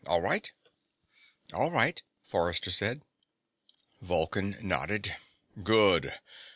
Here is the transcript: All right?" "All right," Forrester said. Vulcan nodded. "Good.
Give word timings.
All 0.07 0.19
right?" 0.19 0.51
"All 1.53 1.69
right," 1.69 2.01
Forrester 2.25 2.71
said. 2.71 3.05
Vulcan 4.01 4.57
nodded. 4.59 5.15
"Good. 5.61 6.11